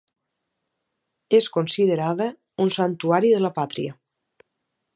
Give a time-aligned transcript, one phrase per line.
[1.39, 2.29] És considerada
[2.65, 3.95] un Santuari de la pàtria.